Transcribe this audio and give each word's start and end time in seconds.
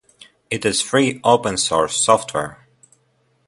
It 0.49 0.65
is 0.65 0.81
free 0.81 1.21
open-source 1.23 2.03
software. 2.03 2.67